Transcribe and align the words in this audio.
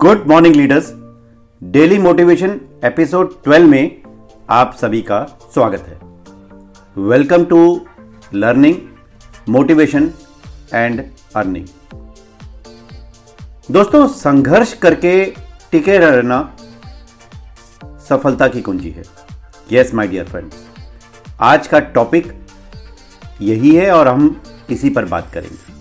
Good 0.00 0.26
morning 0.26 0.56
leaders 0.56 0.92
daily 1.62 1.98
motivation 1.98 2.60
episode 2.84 3.32
12 3.42 3.66
में 3.68 4.02
आप 4.50 4.74
सभी 4.80 5.02
का 5.02 5.38
स्वागत 5.54 5.80
है। 5.80 5.98
Welcome 7.04 7.44
to 7.44 7.86
learning 8.34 8.76
motivation 9.48 10.10
and 10.74 11.04
earning 11.36 11.66
दोस्तों, 13.70 14.08
संघर्ष 14.08 14.72
करके 14.72 15.24
टिके 15.72 15.98
रहना 15.98 16.56
सफलता 18.08 18.48
की 18.48 18.62
कुंजी 18.62 18.90
है। 18.90 19.02
यस 19.72 19.94
माय 19.94 20.08
डियर 20.08 20.24
फ्रेंड्स 20.24 20.56
आज 21.40 21.66
का 21.66 21.78
टॉपिक 21.78 22.32
यही 23.40 23.74
है 23.74 23.90
और 23.92 24.08
हम 24.08 24.42
इसी 24.70 24.90
पर 24.90 25.04
बात 25.04 25.30
करेंगे। 25.34 25.72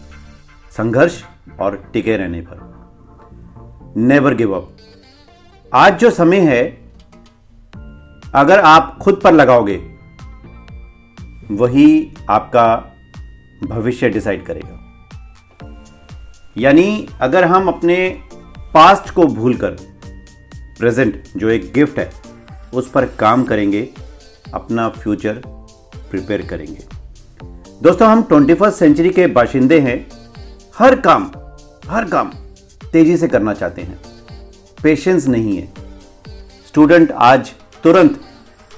संघर्ष 0.72 1.24
और 1.60 1.90
टिके 1.94 2.18
रहने 2.18 2.42
पर। 2.42 2.77
नेवर 3.98 4.34
गिव 4.34 4.54
अप 4.55 4.78
आज 5.74 6.00
जो 6.00 6.10
समय 6.10 6.39
है, 6.39 6.64
अगर 8.36 8.60
आप 8.60 8.97
खुद 9.01 9.19
पर 9.24 9.33
लगाओगे, 9.33 9.75
वही 11.51 12.14
आपका 12.29 12.93
भविष्य 13.68 14.10
डिसाइड 14.10 14.46
करेगा। 14.46 14.79
यानी 16.57 17.07
अगर 17.21 17.46
हम 17.46 17.68
अपने 17.68 17.97
पास्ट 18.74 19.10
को 19.10 19.25
भूलकर 19.25 19.75
प्रेजेंट 20.79 21.24
जो 21.38 21.50
एक 21.50 21.71
गिफ्ट 21.74 22.00
है, 22.00 22.11
उस 22.74 22.89
पर 22.89 23.05
काम 23.05 23.43
करेंगे, 23.43 23.89
अपना 24.54 24.89
फ्यूचर 24.89 25.41
प्रिपेयर 26.11 26.41
करेंगे। 26.41 26.83
दोस्तों, 27.83 28.10
हम 28.10 28.24
ट्वेंटी 28.24 28.54
फ़र्स्ट 28.54 28.79
सेंचुरी 28.79 29.10
के 29.10 29.27
बाशिंदे 29.27 29.79
हैं। 29.79 30.05
हर 30.79 31.00
काम 31.00 31.32
हर 31.89 32.05
काम 32.05 32.31
तेज़ी 32.97 33.17
से 33.17 33.28
करना 33.28 33.53
चाहते 33.53 33.81
हैं। 33.81 34.00
पेशेंस 34.83 35.28
नहीं 35.28 35.58
है। 35.58 35.73
स्टूडेंट 36.67 37.11
आज 37.11 37.52
तुरंत 37.83 38.19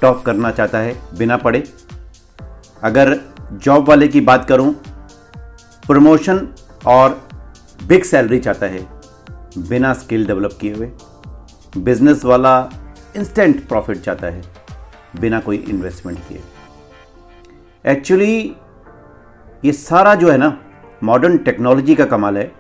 टॉप 0.01 0.23
करना 0.25 0.51
चाहता 0.51 0.77
है, 0.77 1.17
बिना 1.17 1.37
पढ़े। 1.37 1.63
अगर 2.83 3.15
जॉब 3.53 3.87
वाले 3.89 4.07
की 4.07 4.21
बात 4.21 4.47
करूँ 4.47 4.73
प्रमोशन 5.87 6.47
और 6.87 7.29
बिग 7.87 8.03
सैलरी 8.03 8.39
चाहता 8.39 8.65
है, 8.65 8.85
बिना 9.57 9.93
स्किल 9.93 10.27
डेवलप 10.27 10.57
किए 10.61 10.73
हुए। 10.73 10.91
बिज़नेस 11.77 12.25
वाला 12.25 12.69
इंस्टेंट 13.15 13.67
प्रॉफिट 13.67 14.01
चाहता 14.01 14.27
है, 14.27 14.43
बिना 15.19 15.39
कोई 15.39 15.57
इन्वेस्टमेंट 15.57 16.19
किए। 16.19 16.43
एक्चुअली 17.85 18.55
ये 19.65 19.71
सारा 19.71 20.15
जो 20.15 20.31
है 20.31 20.37
ना 20.37 20.57
मॉडर्न 21.03 21.37
टेक्नोलॉजी 21.37 21.95
का 21.95 22.05
कमाल 22.05 22.37
है। 22.37 22.58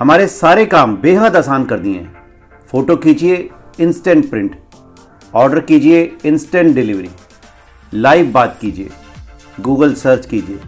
हमारे 0.00 0.26
सारे 0.26 0.64
काम 0.66 0.96
बेहद 0.96 1.36
आसान 1.36 1.64
कर 1.64 1.78
दिए 1.78 1.98
हैं। 1.98 2.16
फ़ोटो 2.70 2.96
खींचिए 2.96 3.36
इंस्टेंट 3.80 4.28
प्रिंट 4.30 4.56
ऑर्डर 5.34 5.60
कीजिए 5.60 6.02
इंस्टेंट 6.24 6.74
डिलीवरी 6.74 7.10
लाइव 7.92 8.30
बात 8.32 8.58
कीजिए। 8.60 8.90
गूगल 9.60 9.94
सर्च 9.94 10.26
कीजिए। 10.26 10.58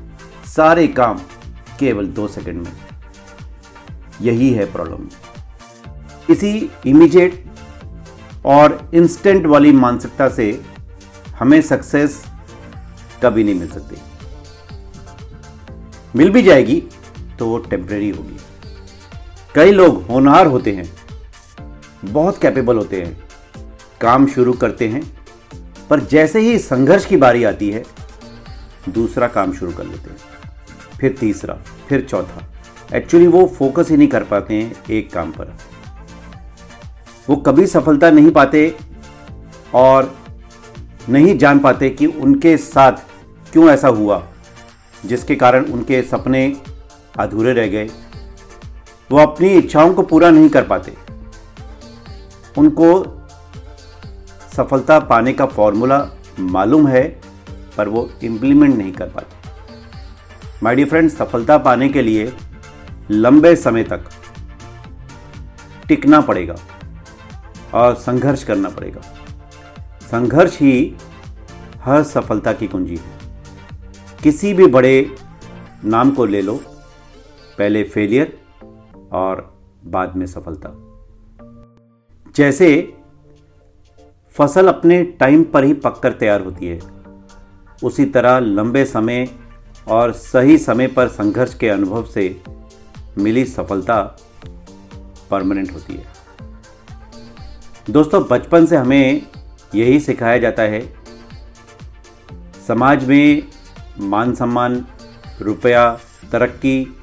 सारे 0.47 0.87
काम 0.89 1.19
केवल 1.81 2.07
दो 2.09 2.29
सेकंड 2.29 2.63
में। 2.63 2.73
यही 4.21 4.51
है 4.53 4.73
प्रॉब्लम 4.73 5.09
इसी 6.31 6.71
इमीडिएट 6.87 7.45
और 8.47 8.81
इंस्टेंट 8.95 9.47
वाली 9.47 9.73
मानसिकता 9.75 10.29
से 10.29 10.51
हमें 11.39 11.61
सक्सेस 11.63 12.23
कभी 13.23 13.45
नहीं 13.45 13.55
मिल 13.55 13.69
सकती। 13.69 13.97
मिल 16.17 16.31
भी 16.31 16.43
जाएगी 16.43 16.83
तो 17.39 17.47
वो 17.47 17.59
टेम्प्रेरी 17.61 18.11
होगी। 18.11 18.37
कई 19.59 19.71
लोग 19.71 20.03
होनहार 20.07 20.47
होते 20.47 20.73
हैं, 20.73 20.85
बहुत 22.05 22.37
कैपेबल 22.39 22.77
होते 22.77 23.01
हैं, 23.03 23.17
काम 24.01 24.27
शुरू 24.27 24.53
करते 24.53 24.89
हैं, 24.89 25.03
पर 25.91 26.01
जैसे 26.01 26.41
ही 26.41 26.59
संघर्ष 26.59 27.07
की 27.07 27.17
बारी 27.17 27.45
आती 27.45 27.71
है, 27.71 27.83
दूसरा 28.89 29.29
काम 29.29 29.53
शुरू 29.53 29.73
कर 29.73 29.85
लेते 29.85 30.11
हैं, 30.11 30.19
फिर 31.01 31.17
तीसरा, 31.21 31.59
फिर 31.89 32.07
चौथा। 32.11 32.47
एक्चुअली 32.97 33.27
वो 33.27 33.47
फोकस 33.59 33.91
ही 33.91 33.97
नहीं 33.97 34.09
कर 34.09 34.25
पाते 34.25 34.55
हैं 34.55 34.73
एक 34.91 35.13
काम 35.13 35.31
पर। 35.31 35.55
वो 37.29 37.37
कभी 37.37 37.67
सफलता 37.67 38.11
नहीं 38.11 38.31
पाते 38.31 38.77
और 39.75 40.15
नहीं 41.09 41.39
जान 41.39 41.59
पाते 41.59 41.91
कि 41.91 42.07
उनके 42.07 42.57
साथ 42.57 43.07
क्यों 43.53 43.71
ऐसा 43.71 43.89
हुआ, 43.89 44.27
जिसके 45.07 45.35
कारण 45.37 45.65
उनके 45.65 46.03
सपने 46.03 46.53
अधूरे 47.19 47.53
रह 47.53 47.67
गए। 47.67 47.91
वो 49.11 49.19
अपनी 49.19 49.49
इच्छाओं 49.49 49.95
को 49.95 50.03
पूरा 50.03 50.31
नहीं 50.31 50.49
कर 50.49 50.65
पाते। 50.65 50.93
उनको 52.59 52.89
सफलता 54.57 54.99
पाने 55.01 55.33
का 55.33 55.47
फॉर्मूला 55.47 55.99
मालूम 56.39 56.89
है, 56.89 57.03
पर 57.77 57.89
वो 57.89 58.09
इम्प्लीमेंट 58.25 58.77
नहीं 58.77 58.93
कर 58.93 59.09
पाते। 59.09 59.37
माय 60.63 60.75
डियर 60.77 60.89
फ्रेंड 60.89 61.11
सफलता 61.11 61.59
पाने 61.59 61.89
के 61.89 62.03
लिए 62.03 62.33
लंबे 63.11 63.55
समय 63.57 63.85
तक 63.85 64.09
टिकना 65.89 66.21
पड़ेगा 66.21 66.55
और 67.75 67.95
संघर्ष 67.95 68.43
करना 68.45 68.69
पड़ेगा। 68.69 69.01
संघर्ष 70.03 70.59
ही 70.61 70.97
हर 71.85 72.03
सफलता 72.03 72.53
की 72.53 72.67
कुंजी 72.67 72.97
है। 72.97 73.17
किसी 74.23 74.53
भी 74.55 74.67
बड़े 74.67 75.17
नाम 75.85 76.11
को 76.11 76.25
ले 76.25 76.43
लो, 76.43 76.55
पहले 77.59 77.83
फेलियर 77.85 78.39
और 79.13 79.59
बाद 79.85 80.17
में 80.17 80.27
सफलता। 80.27 80.71
जैसे 82.37 82.95
फ़सल 84.37 84.69
अपने 84.69 85.03
टाइम 85.21 85.45
पर 85.45 85.65
ही 85.65 85.75
पककर 85.75 86.13
तैयार 86.13 86.43
होती 86.43 86.67
है। 86.67 86.81
उसी 87.85 88.05
तरह 88.05 88.39
लंबे 88.39 88.85
समय 88.85 89.29
और 89.89 90.13
सही 90.13 90.59
समय 90.59 90.87
पर 90.87 91.09
संघर्ष 91.09 91.55
के 91.55 91.69
अनुभव 91.69 92.05
से 92.05 92.43
मिली 93.19 93.45
सफलता 93.45 94.03
परमानेंट 95.31 95.73
होती 95.73 95.95
है। 95.95 96.05
दोस्तों, 97.91 98.23
बचपन 98.31 98.67
से 98.67 98.77
हमें 98.77 99.27
यही 99.75 100.01
सिखाया 100.01 100.39
जाता 100.39 100.63
है, 100.63 100.81
समाज 102.67 103.05
में 103.05 103.43
मान 104.01 104.35
सम्मान, 104.35 104.85
रुपया, 105.41 105.91
तरक्की 106.33 106.98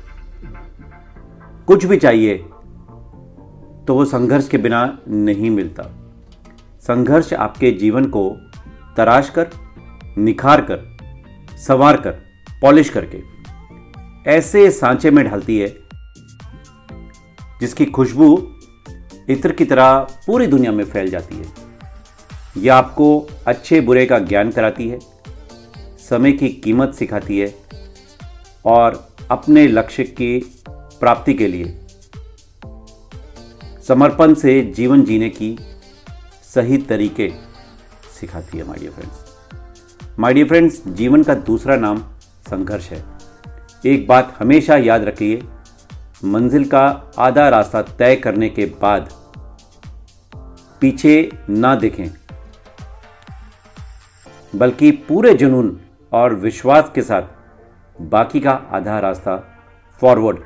कुछ 1.67 1.85
भी 1.85 1.97
चाहिए 1.97 2.37
तो 3.87 3.93
वो 3.95 4.05
संघर्ष 4.05 4.47
के 4.47 4.57
बिना 4.57 4.81
नहीं 5.07 5.49
मिलता। 5.49 5.83
संघर्ष 6.81 7.33
आपके 7.33 7.71
जीवन 7.71 8.05
को 8.05 8.29
तराश 8.97 9.29
कर, 9.29 9.49
निखार 10.17 10.61
कर, 10.61 11.57
संवार 11.57 11.97
कर, 11.97 12.11
पॉलिश 12.61 12.89
करके 12.89 13.21
ऐसे 14.31 14.69
सांचे 14.71 15.11
में 15.11 15.23
ढालती 15.25 15.57
है, 15.59 15.67
जिसकी 17.59 17.85
खुशबू 17.85 18.27
इत्र 19.29 19.51
की 19.51 19.65
तरह 19.65 19.97
पूरी 20.27 20.47
दुनिया 20.47 20.71
में 20.71 20.83
फैल 20.85 21.09
जाती 21.09 21.35
है। 21.35 21.45
यह 22.57 22.75
आपको 22.75 23.27
अच्छे 23.47 23.81
बुरे 23.81 24.05
का 24.05 24.19
ज्ञान 24.19 24.51
कराती 24.51 24.87
है, 24.89 24.99
समय 25.99 26.31
की 26.31 26.49
कीमत 26.49 26.93
सिखाती 26.93 27.39
है 27.39 27.53
और 28.65 29.07
अपने 29.31 29.67
लक्ष्य 29.67 30.03
की 30.03 30.37
प्राप्ति 30.99 31.33
के 31.33 31.47
लिए। 31.47 31.79
समर्पण 33.87 34.33
से 34.33 34.61
जीवन 34.75 35.03
जीने 35.05 35.29
की 35.29 35.57
सही 36.45 36.77
तरीके 36.83 37.29
सिखाती 38.19 38.57
है 38.57 38.67
my 38.67 38.77
dear 38.79 38.91
friends 38.91 40.19
my 40.19 40.33
dear 40.33 40.47
friends 40.47 40.81
जीवन 40.89 41.23
का 41.23 41.33
दूसरा 41.35 41.75
नाम 41.75 41.97
संघर्ष 42.49 42.89
है। 42.89 43.03
एक 43.85 44.07
बात 44.07 44.33
हमेशा 44.39 44.77
याद 44.77 45.03
रखिए, 45.03 45.41
मंजिल 46.25 46.65
का 46.65 46.85
आधा 47.17 47.47
रास्ता 47.49 47.81
तय 47.81 48.15
करने 48.15 48.49
के 48.49 48.65
बाद 48.81 49.09
पीछे 50.81 51.29
ना 51.49 51.75
देखें, 51.75 52.09
बल्कि 54.55 54.91
पूरे 55.07 55.33
जुनून 55.33 55.79
और 56.11 56.35
विश्वास 56.35 56.91
के 56.95 57.01
साथ 57.01 58.01
बाकी 58.01 58.39
का 58.39 58.51
आधा 58.71 58.99
रास्ता 58.99 59.37
फॉरवर्ड 60.01 60.39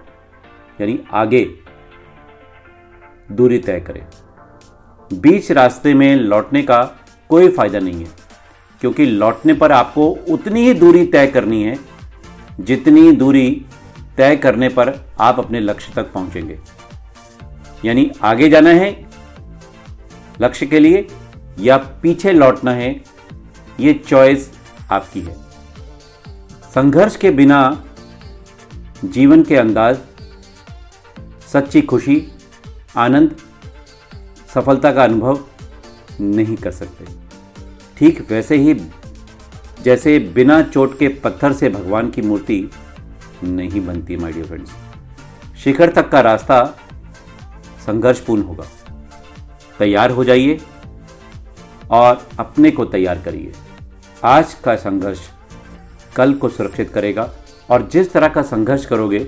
यानी 0.79 0.99
आगे 1.13 1.43
दूरी 3.29 3.57
तय 3.59 3.79
करें। 3.79 4.05
बीच 5.11 5.51
रास्ते 5.51 5.93
में 5.93 6.15
लौटने 6.15 6.61
का 6.63 6.83
कोई 7.29 7.49
फ़ायदा 7.49 7.79
नहीं 7.79 8.03
है, 8.03 8.11
क्योंकि 8.81 9.05
लौटने 9.05 9.53
पर 9.53 9.71
आपको 9.71 10.07
उतनी 10.29 10.61
ही 10.61 10.73
दूरी 10.75 11.05
तय 11.07 11.27
करनी 11.27 11.63
है 11.63 11.77
जितनी 12.61 13.11
दूरी 13.13 13.49
तय 14.17 14.35
करने 14.35 14.69
पर 14.69 14.93
आप 15.19 15.39
अपने 15.39 15.59
लक्ष्य 15.59 15.93
तक 15.95 16.11
पहुँचेंगे। 16.13 16.59
यानी 17.85 18.09
आगे 18.23 18.49
जाना 18.49 18.69
है 18.71 18.89
लक्ष्य 20.41 20.65
के 20.65 20.79
लिए 20.79 21.05
या 21.59 21.77
पीछे 22.01 22.31
लौटना 22.31 22.71
है, 22.71 22.89
ये 23.79 23.93
चॉइस 24.07 24.51
आपकी 24.91 25.21
है। 25.21 25.35
संघर्ष 26.71 27.15
के 27.15 27.31
बिना 27.31 27.61
जीवन 29.05 29.43
के 29.43 29.55
अंदाज 29.55 29.97
सच्ची 31.53 31.81
खुशी, 31.81 32.15
आनंद, 32.97 33.35
सफलता 34.55 34.91
का 34.91 35.03
अनुभव 35.03 35.39
नहीं 36.21 36.55
कर 36.55 36.71
सकते। 36.71 37.05
ठीक 37.97 38.21
वैसे 38.31 38.55
ही, 38.55 38.73
जैसे 39.83 40.17
बिना 40.35 40.61
चोट 40.61 40.97
के 40.99 41.07
पत्थर 41.23 41.53
से 41.53 41.69
भगवान 41.69 42.09
की 42.11 42.21
मूर्ति 42.21 42.69
नहीं 43.43 43.85
बनती 43.85 44.15
माय 44.15 44.31
डियर 44.31 44.45
फ्रेंड्स 44.45 44.71
शिखर 45.63 45.91
तक 45.91 46.09
का 46.09 46.21
रास्ता 46.21 46.63
संघर्षपूर्ण 47.85 48.41
होगा। 48.41 48.65
तैयार 49.79 50.11
हो 50.11 50.23
जाइए 50.23 50.59
और 51.91 52.27
अपने 52.39 52.71
को 52.71 52.85
तैयार 52.85 53.21
करिए। 53.21 53.51
आज 54.23 54.53
का 54.53 54.75
संघर्ष 54.75 55.19
कल 56.15 56.33
को 56.33 56.49
सुरक्षित 56.49 56.89
करेगा 56.89 57.29
और 57.69 57.87
जिस 57.87 58.11
तरह 58.13 58.27
का 58.27 58.41
संघर्ष 58.41 58.85
करोगे 58.85 59.19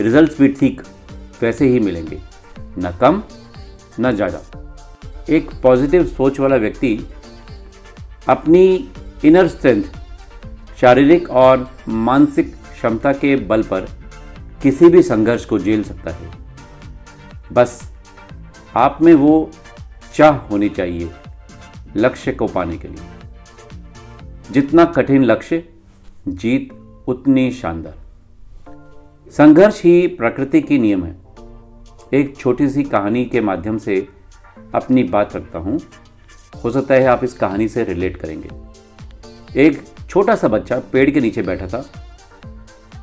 रिजल्ट्स 0.00 0.38
भी 0.38 0.48
ठीक 0.48 0.82
वैसे 1.42 1.68
ही 1.68 1.78
मिलेंगे। 1.80 2.20
न 2.78 2.90
कम, 3.00 3.22
न 4.00 4.12
ज़्यादा। 4.12 4.40
एक 5.30 5.50
पॉजिटिव 5.62 6.04
सोच 6.06 6.40
वाला 6.40 6.56
व्यक्ति 6.56 6.98
अपनी 8.28 8.90
इनर 9.24 9.48
स्ट्रेंथ 9.48 9.82
शारीरिक 10.80 11.30
और 11.30 11.68
मानसिक 11.88 12.54
क्षमता 12.72 13.12
के 13.12 13.34
बल 13.36 13.62
पर 13.62 13.88
किसी 14.62 14.88
भी 14.88 15.02
संघर्ष 15.02 15.44
को 15.44 15.58
झेल 15.58 15.82
सकता 15.82 16.10
है। 16.10 16.30
बस 17.52 17.80
आप 18.76 18.98
में 19.02 19.12
वो 19.14 19.50
चाह 20.14 20.36
होनी 20.48 20.68
चाहिए 20.68 21.10
लक्ष्य 21.96 22.32
को 22.32 22.46
पाने 22.46 22.78
के 22.78 22.88
लिए। 22.88 24.52
जितना 24.52 24.84
कठिन 24.86 25.24
लक्ष्य, 25.24 25.62
जीत 26.28 26.68
उतनी 27.08 27.50
शानदार। 27.52 27.94
संघर्ष 29.34 29.82
ही 29.84 30.06
प्रकृति 30.08 30.60
की 30.60 30.78
नियम 30.78 31.04
है। 31.04 31.16
एक 32.14 32.36
छोटी 32.36 32.68
सी 32.68 32.82
कहानी 32.82 33.24
के 33.24 33.40
माध्यम 33.40 33.78
से 33.78 33.96
अपनी 34.74 35.02
बात 35.02 35.36
रखता 35.36 35.58
हूँ। 35.58 35.78
हो 36.64 36.70
सकता 36.70 36.94
है 36.94 37.06
आप 37.06 37.24
इस 37.24 37.34
कहानी 37.34 37.68
से 37.68 37.84
रिलेट 37.84 38.16
करेंगे। 38.16 38.48
एक 39.60 39.82
छोटा 40.10 40.34
सा 40.34 40.48
बच्चा 40.48 40.78
पेड़ 40.92 41.10
के 41.10 41.20
नीचे 41.20 41.42
बैठा 41.42 41.66
था। 41.66 41.84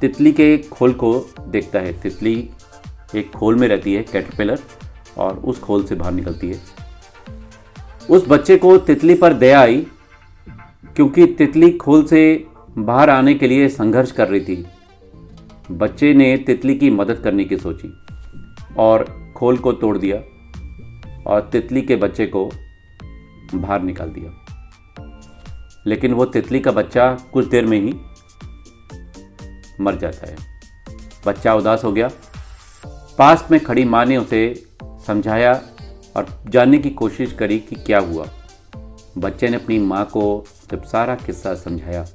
तितली 0.02 0.32
के 0.32 0.58
खोल 0.58 0.94
को 0.94 1.14
देखता 1.48 1.80
है। 1.80 1.94
तितली 2.02 2.50
एक 3.16 3.32
खोल 3.32 3.56
में 3.56 3.68
रहती 3.68 3.94
है 3.94 4.04
कैटरपिलर 4.04 4.60
और 5.18 5.38
उस 5.38 5.60
खोल 5.60 5.84
से 5.84 5.96
बाहर 5.96 6.12
निकलती 6.12 6.50
है। 6.50 6.60
उस 8.10 8.28
बच्चे 8.28 8.58
को 8.58 8.78
तितली 8.78 9.16
पर 9.16 9.34
दया 9.34 9.62
आई, 9.62 9.86
क्योंकि 10.96 11.26
तितली 11.28 11.72
खोल 11.72 12.06
से 12.06 12.46
बाहर 12.78 13.10
आने 13.10 13.34
के 13.34 13.48
लिए 13.48 13.70
संघर्ष 13.70 14.12
कर 14.12 14.28
रही 14.28 14.42
थी। 14.42 14.66
बच्चे 15.72 16.14
ने 16.14 16.38
तितली 16.38 16.76
की 16.76 16.90
मदद 16.90 17.22
करने 17.24 17.46
की 17.46 17.58
सोची। 17.58 17.92
और 18.78 19.34
खोल 19.38 19.58
को 19.58 19.74
तोड़ 19.74 19.98
दिया 19.98 20.18
और 21.28 21.50
तितली 21.52 21.82
के 21.82 21.96
बच्चे 21.96 22.26
को 22.26 22.50
बाहर 23.56 23.82
निकाल 23.82 24.10
दिया। 24.10 24.46
लेकिन 25.88 26.14
वो 26.14 26.26
तितली 26.26 26.60
का 26.60 26.72
बच्चा 26.72 27.18
कुछ 27.34 27.48
देर 27.48 27.66
में 27.66 27.80
ही 27.80 27.94
मर 29.82 29.96
जाता 29.96 30.28
है। 30.28 30.36
बच्चा 31.28 31.54
उदास 31.54 31.84
हो 31.84 31.92
गया। 31.92 32.10
पास 33.18 33.48
में 33.52 33.60
खड़ी 33.60 33.84
माँ 33.86 34.06
ने 34.06 34.18
उसे 34.18 34.68
समझाया 34.84 35.54
और 36.16 36.44
जानने 36.50 36.78
की 36.78 36.90
कोशिश 36.90 37.34
करी 37.34 37.60
कि 37.60 37.76
क्या 37.76 38.00
हुआ। 38.00 38.26
बच्चे 39.18 39.50
ने 39.50 39.56
अपनी 39.56 39.80
माँ 39.80 40.06
को 40.06 40.46
जब 40.72 40.84
सारा 40.84 41.16
किस्सा 41.16 41.56
समझाया 41.56 42.06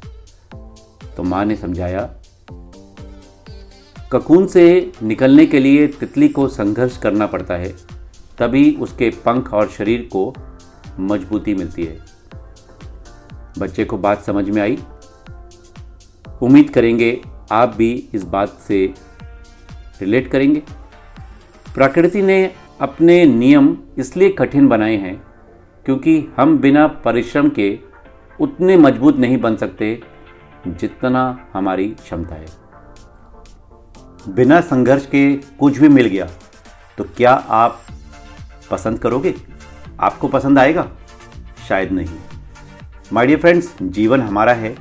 तो 1.17 1.23
माँ 1.23 1.45
ने 1.45 1.57
समझाया 1.57 2.15
ककून 4.15 4.47
से 4.47 4.93
निकलने 5.03 5.47
के 5.47 5.59
लिए 5.59 5.87
तितली 5.89 6.29
को 6.29 6.47
संघर्ष 6.49 6.97
करना 6.97 7.27
पड़ता 7.27 7.55
है, 7.55 7.69
तभी 8.39 8.71
उसके 8.81 9.11
पंख 9.25 9.53
और 9.55 9.69
शरीर 9.69 10.09
को 10.13 10.35
मजबूती 11.01 11.55
मिलती 11.55 11.85
है। 11.85 11.99
बच्चे 13.59 13.85
को 13.85 13.99
बात 13.99 14.23
समझ 14.23 14.49
में 14.49 14.63
आई? 14.63 14.79
उम्मीद 16.43 16.71
करेंगे 16.71 17.21
आप 17.53 17.75
भी 17.79 17.93
इस 18.15 18.25
बात 18.25 18.59
से 18.69 18.85
रिलेट 20.01 20.31
करेंगे। 20.31 20.63
प्रकृति 21.67 22.23
ने 22.23 22.51
अपने 22.81 23.25
नियम 23.27 23.77
इसलिए 23.99 24.29
कठिन 24.31 24.69
बनाए 24.69 24.97
हैं 24.97 25.23
क्योंकि 25.87 26.19
हम 26.37 26.59
बिना 26.59 26.87
परिश्रम 27.05 27.49
के 27.49 27.79
उतने 28.41 28.77
मज़बूत 28.77 29.17
नहीं 29.17 29.41
बन 29.41 29.57
सकते 29.57 29.99
जितना 30.67 31.49
हमारी 31.53 31.89
क्षमता 31.89 32.35
है। 32.35 32.64
बिना 34.29 34.61
संघर्ष 34.61 35.07
के 35.07 35.33
कुछ 35.61 35.79
भी 35.79 35.89
मिल 35.89 36.07
गया 36.07 36.29
तो 36.99 37.05
क्या 37.07 37.33
आप 37.33 37.81
पसंद 38.71 38.99
करोगे? 38.99 39.35
आपको 40.01 40.29
पसंद 40.29 40.59
आएगा? 40.59 40.87
शायद 41.69 41.93
नहीं। 41.93 42.19
माय 43.13 43.27
डियर 43.27 43.39
फ्रेंड्स 43.39 43.73
जीवन 43.83 44.21
हमारा 44.21 44.53
है 44.53 44.75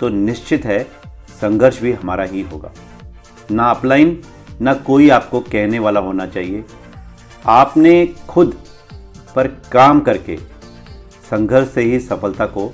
तो 0.00 0.08
निश्चित 0.08 0.64
है 0.64 0.82
संघर्ष 1.40 1.80
भी 1.80 1.92
हमारा 1.92 2.24
ही 2.24 2.42
होगा। 2.42 2.72
ना 3.50 3.70
अपलाइन, 3.70 4.22
ना 4.60 4.74
कोई 4.74 5.08
आपको 5.10 5.40
कहने 5.40 5.78
वाला 5.78 6.00
होना 6.00 6.26
चाहिए। 6.26 6.64
आपने 7.46 8.06
खुद 8.28 8.56
पर 9.36 9.48
काम 9.72 10.00
करके 10.00 10.36
संघर्ष 11.30 11.68
से 11.68 11.82
ही 11.82 12.00
सफलता 12.00 12.46
को 12.46 12.66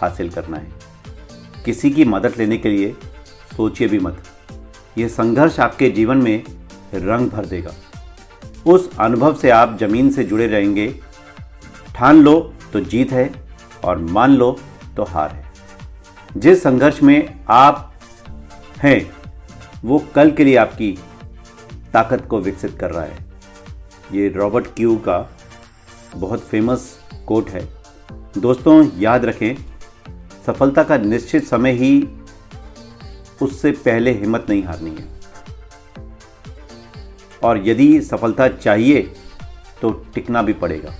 हासिल 0.00 0.30
करना 0.30 0.56
है। 0.56 0.72
किसी 1.64 1.90
की 1.90 2.04
मदद 2.04 2.34
लेने 2.38 2.58
के 2.58 2.68
लिए 2.68 2.96
सोचिए 3.56 3.88
भी 3.88 3.98
मत। 3.98 4.22
यह 4.98 5.08
संघर्ष 5.08 5.60
आपके 5.60 5.90
जीवन 5.90 6.16
में 6.16 6.42
रंग 6.94 7.30
भर 7.30 7.46
देगा। 7.46 7.74
उस 8.66 8.90
अनुभव 8.98 9.34
से 9.34 9.50
आप 9.50 9.76
ज़मीन 9.80 10.10
से 10.10 10.24
जुड़े 10.24 10.46
रहेंगे। 10.46 10.88
ठान 11.94 12.22
लो 12.22 12.54
तो 12.72 12.80
जीत 12.80 13.12
है 13.12 13.30
और 13.84 13.98
मान 13.98 14.30
लो 14.30 14.58
तो 14.96 15.04
हार 15.04 15.30
है। 15.30 15.44
जिस 16.36 16.62
संघर्ष 16.62 17.02
में 17.02 17.44
आप 17.48 17.94
हैं, 18.78 19.10
वो 19.84 19.98
कल 20.14 20.30
के 20.30 20.44
लिए 20.44 20.56
आपकी 20.56 20.98
ताकत 21.92 22.26
को 22.26 22.40
विकसित 22.40 22.78
कर 22.78 22.90
रहा 22.90 23.04
है। 23.04 23.26
ये 24.12 24.28
रॉबर्ट 24.28 24.66
क्यू 24.66 24.96
का 24.96 25.18
बहुत 26.16 26.40
फ़ेमस 26.40 26.98
कोट 27.26 27.50
है। 27.50 27.68
दोस्तों, 28.38 28.90
याद 28.98 29.24
रखें, 29.24 29.54
सफलता 30.46 30.82
का 30.82 30.96
निश्चित 30.96 31.44
समय 31.44 31.72
ही 31.72 31.98
उससे 33.42 33.70
पहले 33.84 34.12
हिम्मत 34.12 34.46
नहीं 34.48 34.62
हारनी 34.64 34.90
है। 34.90 35.06
और 37.42 37.66
यदि 37.68 38.00
सफलता 38.02 38.48
चाहिए 38.48 39.02
तो 39.82 39.90
टिकना 40.14 40.42
भी 40.42 40.52
पड़ेगा। 40.54 40.94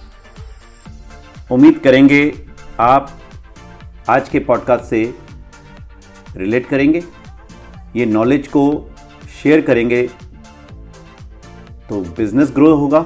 उम्मीद 1.50 1.78
करेंगे 1.78 2.20
आप 2.80 3.10
आज 4.08 4.28
के 4.28 4.38
पॉडकास्ट 4.40 4.84
से 4.84 5.02
रिलेट 6.36 6.68
करेंगे, 6.68 7.02
ये 7.96 8.06
नॉलेज 8.06 8.48
को 8.48 8.90
शेयर 9.42 9.60
करेंगे 9.60 10.02
तो 11.88 12.00
बिज़नेस 12.16 12.50
ग्रो 12.50 12.74
होगा 12.74 13.04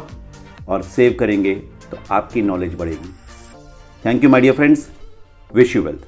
और 0.69 0.83
सेव 0.83 1.17
करेंगे 1.21 1.55
तो 1.91 1.99
आपकी 2.11 2.43
नॉलेज 2.43 2.75
बढ़ेगी। 2.75 3.15
Thank 4.05 4.25
you 4.25 4.31
my 4.31 4.41
dear 4.41 4.55
friends 4.55 4.89
wish 5.55 5.77
you 5.77 5.83
wealth 5.83 6.07